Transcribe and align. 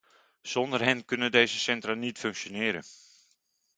Zonder 0.41 0.81
hen 0.83 1.05
kunnen 1.05 1.31
deze 1.31 1.59
centra 1.59 1.93
niet 1.93 2.17
functioneren. 2.17 2.83